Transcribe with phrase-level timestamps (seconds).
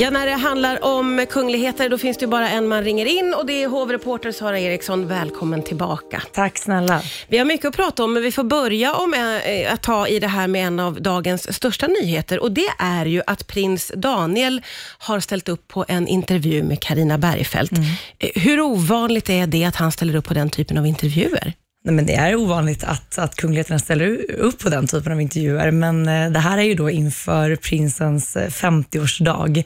[0.00, 3.34] Ja, när det handlar om kungligheter då finns det ju bara en man ringer in
[3.34, 5.06] och det är hovreporter Sara Eriksson.
[5.08, 6.22] Välkommen tillbaka.
[6.32, 7.02] Tack snälla.
[7.28, 10.18] Vi har mycket att prata om, men vi får börja om eh, att ta i
[10.18, 14.62] det här med en av dagens största nyheter och det är ju att prins Daniel
[14.98, 17.72] har ställt upp på en intervju med Karina Bergfeldt.
[18.18, 21.52] Eh, Hur ovanligt är det att han ställer upp på den typen av intervjuer?
[21.84, 25.70] Nej, men det är ovanligt att, att kungligheterna ställer upp på den typen av intervjuer,
[25.70, 29.64] men eh, det här är ju då inför prinsens eh, 50-årsdag.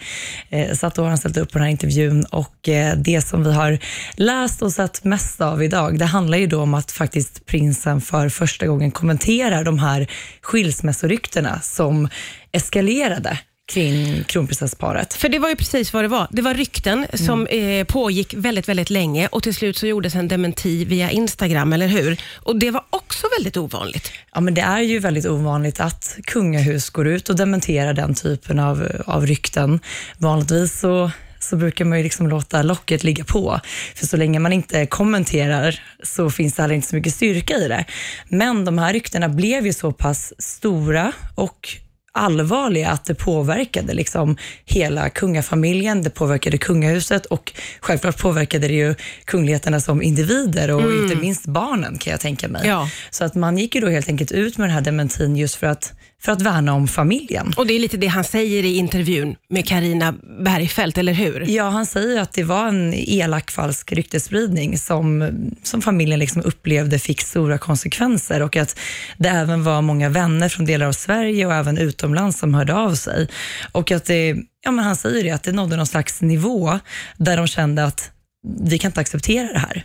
[0.51, 2.55] Eh, så att då har han ställt upp på den här intervjun och
[2.97, 3.79] det som vi har
[4.17, 8.29] läst och sett mest av idag, det handlar ju då om att faktiskt prinsen för
[8.29, 10.07] första gången kommenterar de här
[10.43, 12.09] skilsmässoryktena som
[12.53, 13.39] eskalerade
[13.73, 15.15] kring kronprinsessparet.
[15.15, 16.29] För det var ju precis vad det var.
[16.31, 20.29] Det var rykten som eh, pågick väldigt, väldigt länge och till slut så gjordes en
[20.29, 22.21] dementi via Instagram, eller hur?
[22.35, 24.13] Och det var också väldigt ovanligt.
[24.35, 28.59] Ja, men det är ju väldigt ovanligt att kungahus går ut och dementerar den typen
[28.59, 29.81] av, av rykten.
[30.19, 33.61] Vanligtvis så, så brukar man ju liksom låta locket ligga på,
[33.95, 37.69] för så länge man inte kommenterar så finns det heller inte så mycket styrka i
[37.69, 37.85] det.
[38.29, 41.79] Men de här ryktena blev ju så pass stora och
[42.15, 48.95] allvarliga att det påverkade liksom hela kungafamiljen, det påverkade kungahuset och självklart påverkade det ju
[49.25, 52.69] kungligheterna som individer och inte minst barnen kan jag tänka mig.
[52.69, 52.89] Ja.
[53.11, 55.67] Så att man gick ju då helt enkelt ut med den här dementin just för
[55.67, 55.93] att,
[56.25, 57.53] för att värna om familjen.
[57.57, 61.45] Och det är lite det han säger i intervjun med Karina Bergfeldt, eller hur?
[61.49, 65.31] Ja, han säger att det var en elak falsk ryktesspridning som,
[65.63, 68.79] som familjen liksom upplevde fick stora konsekvenser och att
[69.17, 72.95] det även var många vänner från delar av Sverige och även utomlands som hörde av
[72.95, 73.29] sig.
[73.73, 76.79] Och att det, ja men han säger det, att det nådde någon slags nivå
[77.17, 78.14] där de kände att
[78.61, 79.85] vi kan inte acceptera det här.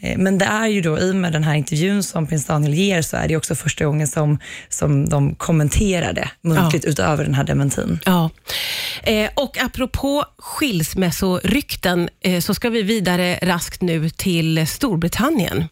[0.00, 2.74] Eh, Men det är ju då, i och med den här intervjun som prins Daniel
[2.74, 7.44] ger, så är det också första gången som, som de kommenterade muntligt utöver den här
[7.44, 7.98] dementin.
[8.04, 8.30] Ja.
[9.02, 15.64] Eh, och apropå skilsmässorykten eh, så ska vi vidare raskt nu till Storbritannien.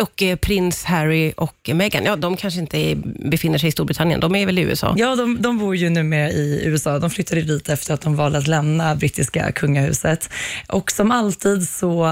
[0.00, 2.94] Och eh, prins Harry och Meghan, ja de kanske inte
[3.30, 4.94] befinner sig i Storbritannien, de är väl i USA?
[4.98, 6.98] Ja, de, de bor ju numera i USA.
[6.98, 10.30] De flyttade dit efter att de valde att lämna brittiska kungahuset.
[10.66, 12.06] Och som alltid så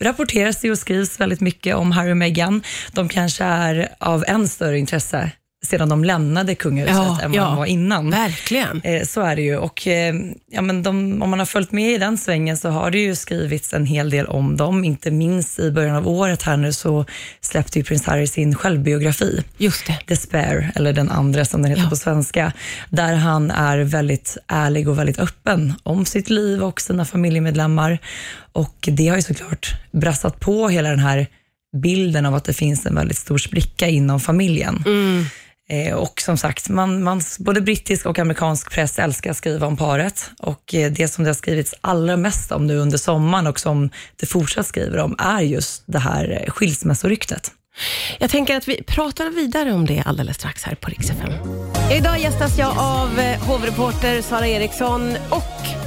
[0.00, 2.62] rapporteras det och skrivs väldigt mycket om Harry och Meghan.
[2.92, 5.32] De kanske är av än större intresse
[5.66, 7.44] sedan de lämnade kungahuset Ja, än vad ja.
[7.44, 8.10] de var innan.
[8.10, 8.80] Verkligen.
[8.84, 9.56] Eh, Så är det ju.
[9.56, 10.14] Och, eh,
[10.50, 13.14] ja, men de, om man har följt med i den svängen så har det ju
[13.14, 14.84] skrivits en hel del om dem.
[14.84, 17.04] Inte minst i början av året här nu så
[17.40, 19.44] släppte ju prins Harry sin självbiografi.
[19.58, 19.98] Just det.
[20.06, 21.90] Despair, eller den andra som den heter Ja.
[21.90, 22.52] på svenska,
[22.90, 27.98] där han är väldigt ärlig och väldigt öppen om sitt liv och sina familjemedlemmar.
[28.52, 31.26] Och det har ju såklart brassat på hela den här
[31.82, 34.74] bilden av att det finns en väldigt stor spricka inom familjen.
[34.86, 35.26] Eh,
[35.70, 39.76] Eh, och som sagt, man, man, både brittisk och amerikansk press älskar att skriva om
[39.76, 40.30] paret.
[40.38, 43.90] Och eh, det som det har skrivits allra mest om nu under sommaren och som
[44.16, 47.52] det fortsatt skriver om är just det här eh, skilsmässoryktet.
[48.18, 51.32] Jag tänker att vi pratar vidare om det alldeles strax här på Rix FM.
[51.92, 55.77] Idag gästas jag av hovreporter Sara Eriksson och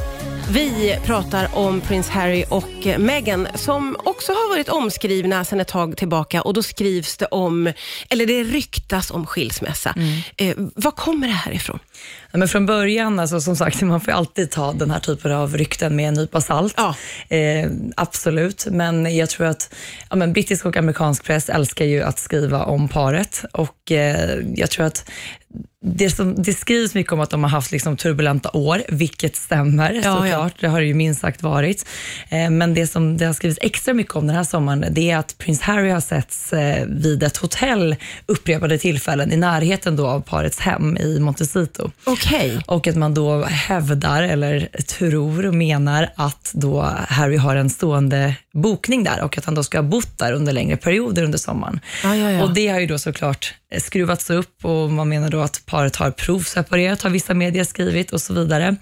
[0.50, 5.98] vi pratar om prins Harry och Meghan som också har varit omskrivna sedan ett tag
[5.98, 7.74] tillbaka och då skrivs det om,
[8.10, 9.96] eller det ryktas om skilsmässa.
[10.38, 11.80] Eh, var kommer det här ifrån?
[12.32, 15.58] Ja, men från början, alltså, som sagt, man får alltid ta den här typen av
[15.58, 16.74] rykten med en nypa salt.
[16.78, 16.96] Ja.
[17.38, 19.74] Eh, absolut, men jag tror att
[20.10, 24.70] ja, men brittisk och amerikansk press älskar ju att skriva om paret och eh, jag
[24.70, 25.06] tror att
[25.84, 29.94] det, som, det skrivs mycket om att de har haft liksom turbulenta år, vilket stämmer
[29.94, 30.54] Ja, såklart.
[30.60, 31.86] Det har det ju minst sagt varit.
[32.30, 35.18] Eh, men det som det har skrivits extra mycket om den här sommaren, det är
[35.18, 40.22] att prins Harry har setts eh, vid ett hotell upprepade tillfällen i närheten då av
[40.22, 41.92] parets hem i Montecito.
[42.04, 42.64] Okej.
[42.68, 48.36] Och att man då hävdar, eller tror och menar att då Harry har en stående
[48.54, 51.80] bokning där och att han då ska ha bott där under längre perioder under sommaren.
[52.04, 52.44] Ja, ja, ja.
[52.44, 56.12] Och det har ju då såklart skruvats upp och man menar då att paret har
[56.12, 58.76] provseparerat, har vissa medier skrivit och så vidare.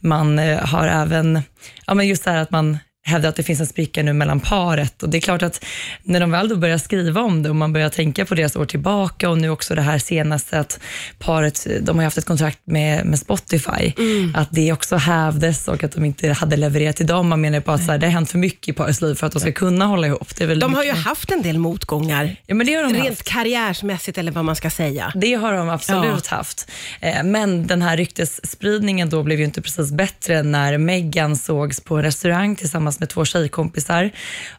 [0.00, 1.42] Man eh, har även,
[1.86, 4.40] ja men just det här att man hävdar att det finns en spricka nu mellan
[4.40, 5.64] paret och det är klart att
[6.02, 8.64] när de väl då börjar skriva om det och man börjar tänka på deras år
[8.64, 10.80] tillbaka och nu också det här senaste att
[11.18, 14.34] paret, de har haft ett kontrakt med, med Spotify, Mm.
[14.36, 17.28] att det också hävdes och att de inte hade levererat till dem.
[17.28, 19.26] Man menar på att så här, det har hänt för mycket i parets liv för
[19.26, 20.36] att de ska kunna hålla ihop.
[20.36, 20.44] De
[20.74, 23.04] har ju mycket- haft en del motgångar, ja, men det har de haft.
[23.08, 25.12] rent karriärsmässigt eller vad man ska säga.
[25.14, 26.70] Det har de absolut haft.
[27.00, 31.96] Eh, Men den här ryktesspridningen då blev ju inte precis bättre när Meghan sågs på
[31.96, 34.10] en restaurang tillsammans tillsammans med två tjejkompisar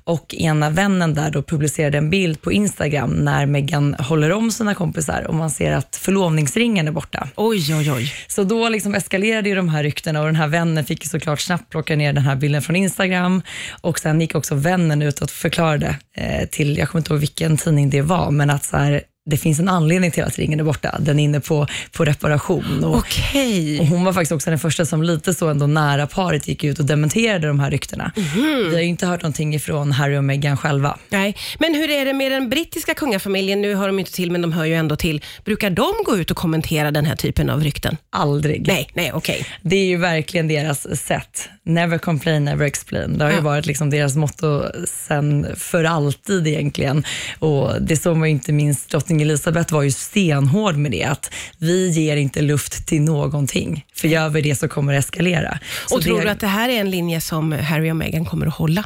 [0.04, 4.76] och ena vännen där då publicerade en bild på Instagram när Meghan håller om sina
[4.76, 7.28] kompisar och man ser att förlovningsringen är borta.
[7.36, 8.14] Oj, oj, oj.
[8.28, 11.40] Så då liksom eskalerade ju de här ryktena och den här vännen fick ju såklart
[11.40, 13.42] snabbt plocka ner den här bilden från Instagram
[13.82, 17.58] och sen gick också vännen ut och förklarade eh, till, jag kommer inte ihåg vilken
[17.58, 20.64] tidning det var, men att så här, det finns en anledning till att ringen är
[20.64, 20.98] borta.
[21.00, 22.84] Den är inne på, på reparation.
[22.84, 23.80] Och, Okej.
[23.80, 26.80] och hon var faktiskt också den första som lite så ändå nära paret gick ut
[26.80, 28.12] och dementerade de här ryktena.
[28.16, 28.70] Mhm.
[28.70, 30.98] Vi har ju inte hört någonting ifrån Harry och Meghan själva.
[31.10, 33.62] Nej, men hur är det med den brittiska kungafamiljen?
[33.62, 35.22] Nu hör de inte till, men de hör ju ändå till.
[35.46, 37.98] Brukar de gå ut och kommentera den här typen av rykten?
[38.10, 38.68] Aldrig.
[38.68, 39.46] Nej, nej, okej.
[39.62, 41.50] Det är ju verkligen deras sätt.
[41.74, 43.18] Never complain, never explain.
[43.18, 43.42] Det har ju Ja.
[43.44, 47.04] varit liksom deras motto sen för alltid egentligen.
[47.40, 51.32] Och Det såg man ju inte minst, drottning Elizabeth var ju stenhård med det, att
[51.58, 53.86] vi ger inte luft till någonting.
[53.96, 55.60] För gör vi det så kommer det eskalera.
[55.88, 58.26] Så Och tror det, du att det här är en linje som Harry och Meghan
[58.26, 58.84] kommer att hålla?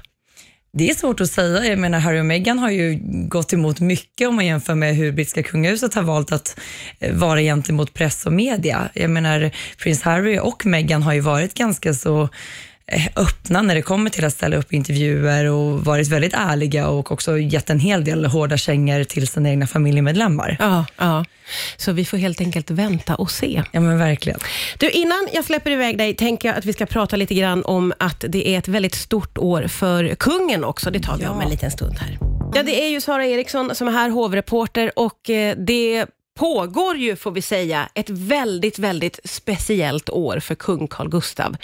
[0.77, 1.65] det är svårt att säga.
[1.65, 5.11] Jag menar, Harry och Meghan har ju gått emot mycket om man jämför med hur
[5.11, 6.59] brittiska kungahuset har valt att
[6.99, 8.89] eh, vara gentemot press och media.
[8.93, 9.51] Jag menar,
[9.83, 12.29] prins Harry och Meghan har ju varit ganska så
[13.15, 17.37] öppna när det kommer till att ställa upp intervjuer och varit väldigt ärliga och också
[17.37, 20.57] gett en hel del hårda kängor till sina egna familjemedlemmar.
[20.59, 21.25] Ja, ja.
[21.77, 23.63] Så vi får helt enkelt vänta och se.
[23.71, 24.39] Ja men verkligen.
[24.77, 27.93] Du, innan jag släpper iväg dig tänker jag att vi ska prata lite grann om
[27.99, 30.91] att det är ett väldigt stort år för kungen också.
[30.91, 32.19] Det tar vi om en liten stund här.
[32.53, 36.05] Ja, det är ju Sara Eriksson som är här, hovreporter och eh, det
[36.35, 41.57] pågår ju, får vi säga, ett väldigt, väldigt speciellt år för kung Carl Gustav.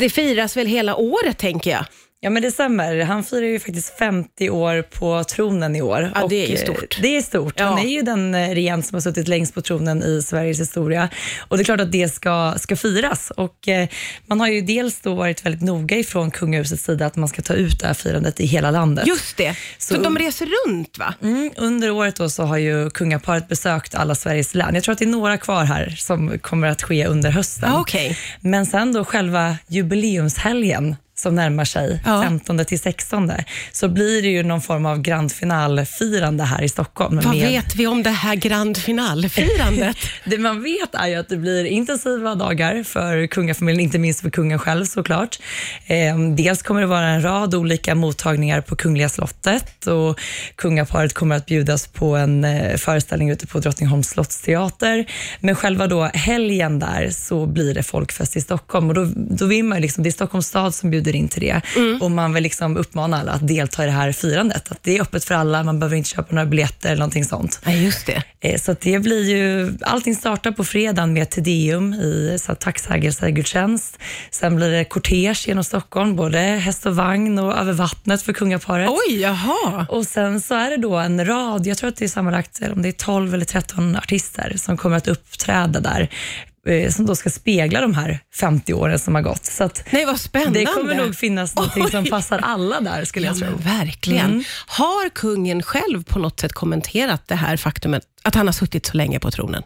[0.00, 1.84] Det firas väl hela året, tänker jag.
[2.24, 3.00] Ja men det stämmer.
[3.00, 6.12] Han firar ju faktiskt 50 år på tronen i år.
[6.14, 6.98] Ja, det är eh, stort.
[7.02, 7.54] Det är stort.
[7.56, 7.64] Ja.
[7.64, 11.08] Han är ju den eh, regent som har suttit längst på tronen i Sveriges historia.
[11.48, 13.30] Och det är klart att det ska, ska firas.
[13.36, 13.88] Och eh,
[14.26, 17.54] man har ju dels då varit väldigt noga ifrån kungahusets sida att man ska ta
[17.54, 19.06] ut det här firandet i hela landet.
[19.06, 21.14] Just det, Så- för de reser runt va?
[21.22, 24.74] Mm, under året då så har ju kungaparet besökt alla Sveriges län.
[24.74, 27.70] Jag tror att det är några kvar här som kommer att ske under hösten.
[27.72, 28.18] Ja, okej.
[28.40, 32.22] Men sen då själva jubileumshelgen som närmar sig, Ja.
[32.22, 33.32] 15 till 16,
[33.72, 37.16] så blir det ju någon form av grand finalfirande här i Stockholm.
[37.16, 39.96] Vad med- vet vi om det här grand final-firandet?
[40.24, 44.30] Det man vet är ju att det blir intensiva dagar för kungafamiljen, inte minst för
[44.30, 45.38] kungen själv såklart.
[45.86, 50.20] Eh, dels kommer det vara en rad olika mottagningar på Kungliga slottet och
[50.56, 55.06] kungaparet kommer att bjudas på en eh, föreställning ute på Drottningholms slottsteater.
[55.40, 59.64] Men själva då helgen där så blir det folkfest i Stockholm och då, då vill
[59.64, 61.60] man ju liksom, det är Stockholms stad som bjuder in till det
[62.00, 64.72] och man vill liksom uppmana alla att delta i det här firandet.
[64.72, 67.60] Att det är öppet för alla, man behöver inte köpa några biljetter eller någonting sånt.
[67.66, 68.22] Nej, just det.
[68.40, 73.98] Eh, Så det blir ju, allting startar på fredagen med Tedeum i tacksägelsägudstjänst.
[74.30, 78.90] Sen blir det kortege genom Stockholm, både häst och vagn och över vattnet för kungaparet.
[78.90, 79.86] Oj, jaha.
[79.88, 82.82] Och sen så är det då en rad, jag tror att det är sammanlagt om
[82.82, 86.08] det är 12 eller 13 artister som kommer att uppträda där
[86.90, 89.44] som då ska spegla de här 50 åren som har gått.
[89.44, 90.58] Så Nej, vad spännande.
[90.58, 93.48] det kommer nog finnas något som passar alla där skulle Ja, jag tro.
[93.50, 94.26] men verkligen.
[94.30, 94.44] Mm.
[94.66, 98.96] Har kungen själv på något sätt kommenterat det här faktumet att han har suttit så
[98.96, 99.62] länge på tronen?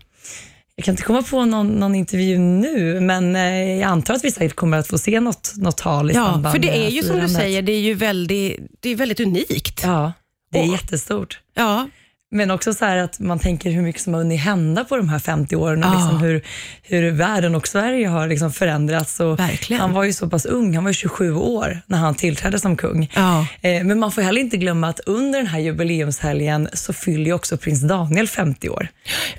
[0.76, 3.42] Jag kan inte komma på någon, någon intervju nu, men eh,
[3.80, 6.52] jag antar att vi säkert kommer att få se något, något tal i Ja, samband
[6.54, 9.20] för det med är ju som du säger, det är ju väldigt, det är väldigt
[9.20, 9.80] unikt.
[9.84, 10.12] Ja,
[10.52, 11.38] det är Och- jättestort.
[11.54, 11.88] Ja,
[12.30, 15.18] Men också så att man tänker hur mycket som har hunnit hända på de här
[15.18, 15.94] 50 åren och Ja.
[15.94, 16.42] liksom hur,
[16.82, 19.20] hur världen och Sverige har liksom förändrats.
[19.20, 19.80] Och Verkligen.
[19.80, 22.76] Han var ju så pass ung, han var ju 27 år när han tillträdde som
[22.76, 23.10] kung.
[23.14, 23.46] Ja.
[23.62, 27.32] Eh, Men man får heller inte glömma att under den här jubileumshelgen så fyller ju
[27.32, 28.88] också prins Daniel 50 år.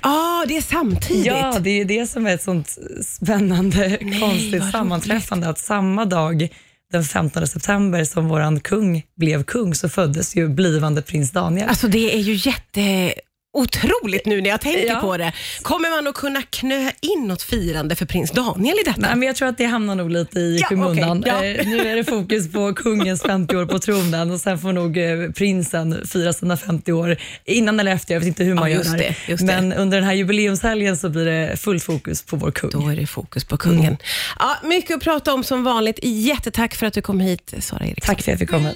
[0.00, 1.26] ah, det är samtidigt.
[1.26, 5.48] Ja, det är det som är ett sånt spännande, vad konstigt sammanträffande.
[5.48, 6.48] Att samma dag,
[6.92, 11.68] den 15 september, som våran kung blev kung, så föddes ju blivande prins Daniel.
[11.68, 13.14] Alltså det är ju jätte...
[13.58, 15.00] Otroligt nu när jag tänker Ja.
[15.00, 15.32] på det.
[15.62, 19.00] Kommer man att kunna knö in något firande för prins Daniel i detta?
[19.00, 21.18] Nej, men jag tror att det hamnar nog lite i Ja, skymundan.
[21.20, 21.62] okej, ja.
[21.62, 24.98] Eh, Nu är det fokus på kungens 50 år på tronen och sen får nog
[24.98, 28.14] eh, prinsen fira sina 50 år innan eller efter.
[28.14, 29.40] Jag vet inte hur man Ja, gör det, det.
[29.42, 32.70] Men under den här jubileumshelgen så blir det fullt fokus på vår kung.
[32.70, 33.96] Då är det fokus på kungen.
[34.38, 35.98] Ja, mycket att prata om som vanligt.
[36.02, 38.06] Jättetack för att du kom hit, Sara Eriksson.
[38.14, 38.70] Tack för att jag fick komma.